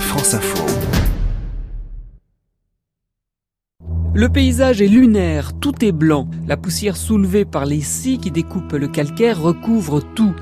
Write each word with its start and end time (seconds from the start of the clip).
France 0.00 0.34
Info. 0.34 0.64
Le 4.14 4.28
paysage 4.28 4.80
est 4.80 4.86
lunaire, 4.86 5.52
tout 5.58 5.84
est 5.84 5.92
blanc. 5.92 6.28
La 6.46 6.56
poussière 6.56 6.96
soulevée 6.96 7.44
par 7.44 7.66
les 7.66 7.80
scies 7.80 8.18
qui 8.18 8.30
découpent 8.30 8.72
le 8.72 8.88
calcaire 8.88 9.40
recouvre 9.40 10.00
tout. 10.14 10.34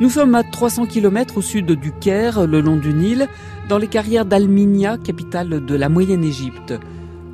Nous 0.00 0.10
sommes 0.10 0.34
à 0.34 0.44
300 0.44 0.86
km 0.86 1.38
au 1.38 1.42
sud 1.42 1.72
du 1.72 1.92
Caire, 1.92 2.46
le 2.46 2.60
long 2.60 2.76
du 2.76 2.94
Nil, 2.94 3.28
dans 3.68 3.78
les 3.78 3.88
carrières 3.88 4.24
d'Alminia, 4.24 4.96
capitale 4.96 5.64
de 5.64 5.74
la 5.74 5.88
Moyenne 5.88 6.24
Égypte. 6.24 6.74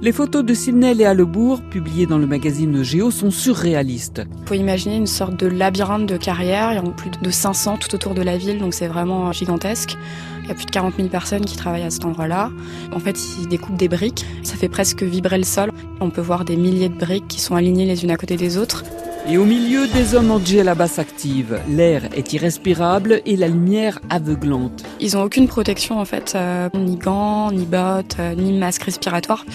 Les 0.05 0.12
photos 0.12 0.45
de 0.45 0.52
Sidney 0.52 0.93
Léa 0.93 1.14
Lebourg, 1.14 1.62
publiées 1.62 2.04
dans 2.04 2.18
le 2.18 2.27
magazine 2.27 2.82
Géo, 2.82 3.11
sont 3.11 3.30
surréalistes. 3.30 4.21
Il 4.43 4.48
faut 4.48 4.54
imaginer 4.54 4.96
une 4.96 5.07
sorte 5.07 5.41
de 5.41 5.46
labyrinthe 5.46 6.04
de 6.04 6.18
carrières. 6.18 6.73
Il 6.73 6.77
y 6.77 6.79
en 6.79 6.89
a 6.89 6.91
plus 6.91 7.09
de 7.09 7.30
500 7.30 7.79
tout 7.79 7.95
autour 7.95 8.12
de 8.12 8.21
la 8.21 8.36
ville, 8.36 8.59
donc 8.59 8.75
c'est 8.75 8.86
vraiment 8.86 9.32
gigantesque. 9.32 9.96
Il 10.43 10.48
y 10.48 10.50
a 10.50 10.54
plus 10.54 10.67
de 10.67 10.71
40 10.72 10.96
000 10.96 11.09
personnes 11.09 11.46
qui 11.46 11.57
travaillent 11.57 11.85
à 11.85 11.90
cet 11.90 12.04
endroit-là. 12.04 12.50
En 12.93 12.98
fait, 12.98 13.18
ils 13.40 13.48
découpent 13.48 13.79
des 13.79 13.89
briques. 13.89 14.26
Ça 14.43 14.57
fait 14.57 14.68
presque 14.68 15.03
vibrer 15.03 15.39
le 15.39 15.45
sol. 15.45 15.72
On 16.00 16.11
peut 16.11 16.21
voir 16.21 16.45
des 16.45 16.57
milliers 16.57 16.90
de 16.90 16.98
briques 16.98 17.26
qui 17.26 17.40
sont 17.40 17.54
alignées 17.54 17.86
les 17.86 18.04
unes 18.04 18.11
à 18.11 18.18
côté 18.18 18.36
des 18.36 18.59
autres. 18.59 18.84
Et 19.26 19.39
au 19.39 19.46
milieu, 19.46 19.86
des 19.86 20.14
hommes 20.14 20.31
en 20.32 20.39
djellaba 20.39 20.86
s'activent. 20.86 21.61
L'air 21.67 22.03
est 22.14 22.34
irrespirable 22.34 23.23
et 23.25 23.36
la 23.36 23.48
lumière 23.48 24.00
aveuglante. 24.11 24.84
Ils 25.00 25.17
ont 25.17 25.23
aucune 25.23 25.48
protection 25.48 25.98
en 25.98 26.04
fait, 26.04 26.34
euh, 26.36 26.68
ni 26.75 26.96
gants, 26.96 27.50
ni 27.50 27.64
bottes, 27.64 28.17
euh, 28.18 28.34
ni 28.34 28.53
masque 28.53 28.82
respiratoire. 28.82 29.46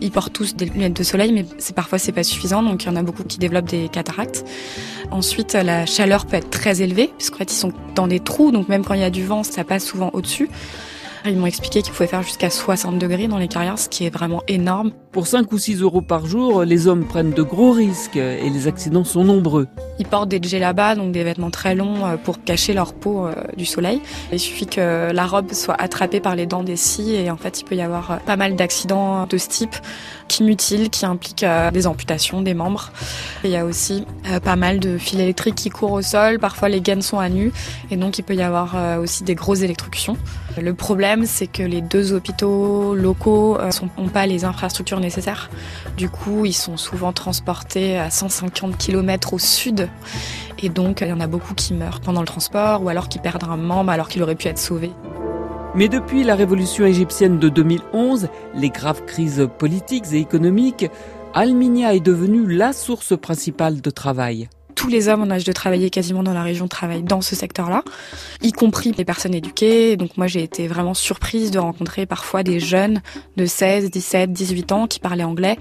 Ils 0.00 0.10
portent 0.10 0.32
tous 0.32 0.54
des 0.54 0.66
lunettes 0.66 0.96
de 0.96 1.02
soleil, 1.02 1.32
mais 1.32 1.44
parfois 1.74 1.98
c'est 1.98 2.12
pas 2.12 2.22
suffisant, 2.22 2.62
donc 2.62 2.84
il 2.84 2.86
y 2.86 2.90
en 2.90 2.96
a 2.96 3.02
beaucoup 3.02 3.24
qui 3.24 3.38
développent 3.38 3.68
des 3.68 3.88
cataractes. 3.88 4.44
Ensuite, 5.10 5.54
la 5.54 5.86
chaleur 5.86 6.26
peut 6.26 6.36
être 6.36 6.50
très 6.50 6.82
élevée, 6.82 7.10
puisqu'en 7.16 7.38
fait 7.38 7.52
ils 7.52 7.56
sont 7.56 7.72
dans 7.94 8.06
des 8.06 8.20
trous, 8.20 8.50
donc 8.50 8.68
même 8.68 8.84
quand 8.84 8.94
il 8.94 9.00
y 9.00 9.04
a 9.04 9.10
du 9.10 9.24
vent, 9.24 9.42
ça 9.42 9.64
passe 9.64 9.84
souvent 9.84 10.10
au-dessus. 10.12 10.48
Ils 11.24 11.36
m'ont 11.36 11.46
expliqué 11.46 11.82
qu'ils 11.82 11.92
pouvaient 11.92 12.06
faire 12.06 12.22
jusqu'à 12.22 12.50
60 12.50 12.98
degrés 12.98 13.28
dans 13.28 13.38
les 13.38 13.48
carrières, 13.48 13.78
ce 13.78 13.88
qui 13.88 14.04
est 14.06 14.10
vraiment 14.10 14.42
énorme. 14.48 14.92
Pour 15.12 15.26
5 15.26 15.50
ou 15.52 15.58
6 15.58 15.80
euros 15.80 16.02
par 16.02 16.26
jour, 16.26 16.64
les 16.64 16.86
hommes 16.86 17.04
prennent 17.04 17.32
de 17.32 17.42
gros 17.42 17.72
risques 17.72 18.16
et 18.16 18.50
les 18.50 18.66
accidents 18.66 19.04
sont 19.04 19.24
nombreux. 19.24 19.66
Ils 19.98 20.06
portent 20.06 20.28
des 20.28 20.38
djellabas, 20.40 20.94
donc 20.94 21.12
des 21.12 21.24
vêtements 21.24 21.50
très 21.50 21.74
longs 21.74 22.06
euh, 22.06 22.16
pour 22.16 22.44
cacher 22.44 22.72
leur 22.72 22.92
peau 22.92 23.26
euh, 23.26 23.34
du 23.56 23.64
soleil. 23.64 24.00
Il 24.32 24.38
suffit 24.38 24.66
que 24.66 25.10
la 25.10 25.26
robe 25.26 25.52
soit 25.52 25.74
attrapée 25.74 26.20
par 26.20 26.36
les 26.36 26.46
dents 26.46 26.62
des 26.62 26.76
scies 26.76 27.14
et 27.14 27.30
en 27.30 27.36
fait 27.36 27.60
il 27.60 27.64
peut 27.64 27.74
y 27.74 27.80
avoir 27.80 28.10
euh, 28.10 28.16
pas 28.18 28.36
mal 28.36 28.54
d'accidents 28.54 29.26
de 29.26 29.38
ce 29.38 29.48
type 29.48 29.74
qui 30.28 30.44
mutilent, 30.44 30.90
qui 30.90 31.06
impliquent 31.06 31.46
des 31.72 31.86
amputations 31.86 32.42
des 32.42 32.52
membres. 32.52 32.92
il 33.44 33.50
y 33.50 33.56
a 33.56 33.64
aussi 33.64 34.04
pas 34.44 34.56
mal 34.56 34.78
de 34.78 34.98
fils 34.98 35.18
électriques 35.18 35.54
qui 35.54 35.70
courent 35.70 35.92
au 35.92 36.02
sol, 36.02 36.38
parfois 36.38 36.68
les 36.68 36.82
gaines 36.82 37.00
sont 37.00 37.18
à 37.18 37.30
nu 37.30 37.50
et 37.90 37.96
donc 37.96 38.18
il 38.18 38.22
peut 38.22 38.34
y 38.34 38.42
avoir 38.42 39.00
aussi 39.00 39.24
des 39.24 39.34
grosses 39.34 39.62
électrocutions. 39.62 40.18
Le 40.60 40.74
problème 40.74 41.24
c'est 41.24 41.46
que 41.46 41.62
les 41.62 41.80
deux 41.80 42.12
hôpitaux 42.12 42.94
locaux 42.94 43.56
n'ont 43.96 44.08
pas 44.08 44.26
les 44.26 44.44
infrastructures 44.44 44.97
nécessaires. 45.00 45.50
Du 45.96 46.08
coup 46.08 46.44
ils 46.44 46.52
sont 46.52 46.76
souvent 46.76 47.12
transportés 47.12 47.98
à 47.98 48.10
150 48.10 48.76
km 48.76 49.34
au 49.34 49.38
sud 49.38 49.88
et 50.62 50.68
donc, 50.68 51.00
il 51.02 51.08
y 51.08 51.12
en 51.12 51.20
a 51.20 51.26
beaucoup 51.26 51.54
qui 51.54 51.72
meurent 51.72 52.00
pendant 52.00 52.20
le 52.20 52.26
transport 52.26 52.82
ou 52.82 52.88
alors 52.88 53.08
qui 53.08 53.18
perdent 53.18 53.44
un 53.44 53.56
membre 53.56 53.90
alors 53.90 54.08
qu'il 54.08 54.22
aurait 54.22 54.34
pu 54.34 54.48
être 54.48 54.58
sauvé. 54.58 54.90
Mais 55.74 55.88
depuis 55.88 56.24
la 56.24 56.34
révolution 56.34 56.84
égyptienne 56.84 57.38
de 57.38 57.48
2011, 57.48 58.28
les 58.54 58.70
graves 58.70 59.04
crises 59.04 59.48
politiques 59.58 60.06
et 60.12 60.18
économiques, 60.18 60.86
Alminia 61.34 61.94
est 61.94 62.00
devenue 62.00 62.46
la 62.52 62.72
source 62.72 63.16
principale 63.16 63.80
de 63.80 63.90
travail 63.90 64.48
tous 64.78 64.86
les 64.86 65.08
hommes 65.08 65.22
en 65.22 65.30
âge 65.30 65.42
de 65.42 65.50
travailler 65.50 65.90
quasiment 65.90 66.22
dans 66.22 66.32
la 66.32 66.44
région 66.44 66.68
travaillent 66.68 67.02
dans 67.02 67.20
ce 67.20 67.34
secteur-là, 67.34 67.82
y 68.42 68.52
compris 68.52 68.92
les 68.96 69.04
personnes 69.04 69.34
éduquées. 69.34 69.96
Donc 69.96 70.16
moi 70.16 70.28
j'ai 70.28 70.40
été 70.40 70.68
vraiment 70.68 70.94
surprise 70.94 71.50
de 71.50 71.58
rencontrer 71.58 72.06
parfois 72.06 72.44
des 72.44 72.60
jeunes 72.60 73.02
de 73.36 73.44
16, 73.44 73.90
17, 73.90 74.32
18 74.32 74.70
ans 74.70 74.86
qui 74.86 75.00
parlaient 75.00 75.24
anglais 75.24 75.56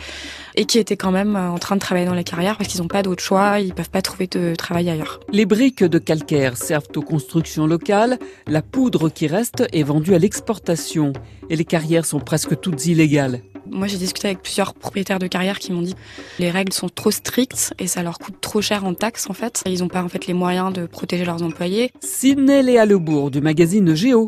et 0.54 0.66
qui 0.66 0.78
étaient 0.78 0.98
quand 0.98 1.10
même 1.10 1.36
euh, 1.36 1.50
en 1.50 1.58
train 1.58 1.76
de 1.76 1.82
travailler 1.82 2.06
dans 2.06 2.14
les 2.14 2.24
carrières 2.24 2.58
parce 2.58 2.70
qu'ils 2.70 2.80
n'ont 2.80 2.88
pas 2.88 3.02
d'autre 3.02 3.24
choix, 3.24 3.60
ils 3.60 3.74
peuvent 3.74 3.90
pas 3.90 4.04
trouver 4.04 4.28
de 4.28 4.54
travail 4.56 4.88
ailleurs. 4.88 5.20
Les 5.32 5.48
briques 5.48 5.84
de 5.84 5.98
calcaire 5.98 6.56
servent 6.56 6.86
aux 6.96 7.02
constructions 7.02 7.66
locales, 7.66 8.20
la 8.46 8.62
poudre 8.62 9.10
qui 9.10 9.26
reste 9.26 9.64
est 9.74 9.82
vendue 9.84 10.14
à 10.14 10.20
l'exportation 10.20 11.14
et 11.50 11.56
les 11.56 11.66
carrières 11.66 12.06
sont 12.06 12.20
presque 12.20 12.60
toutes 12.60 12.86
illégales. 12.86 13.42
Moi, 13.72 13.88
j'ai 13.88 13.98
discuté 13.98 14.28
avec 14.28 14.42
plusieurs 14.42 14.74
propriétaires 14.74 15.20
de 15.20 15.28
carrières 15.28 15.60
qui 15.60 15.72
m'ont 15.72 15.82
dit 15.82 15.96
les 16.40 16.50
règles 16.52 16.74
sont 16.74 16.90
trop 16.90 17.12
strictes 17.12 17.74
et 17.80 17.88
ça 17.88 18.04
leur 18.04 18.20
coûte 18.20 18.36
trop 18.42 18.62
cher 18.62 18.86
en 18.86 18.94
taxes 18.94 19.30
en 19.30 19.34
fait. 19.34 19.64
Ils 19.66 19.80
n'ont 19.80 19.88
pas 19.88 20.04
en 20.04 20.10
fait 20.10 20.28
les 20.28 20.34
moyens 20.34 20.74
de 20.74 20.86
protéger 20.86 21.26
leurs 21.26 21.44
employés. 21.44 21.92
Sidney 22.02 22.64
Léa 22.64 22.86
Lebourg 22.86 23.32
du 23.32 23.42
magazine 23.42 23.96
Géo. 23.96 24.26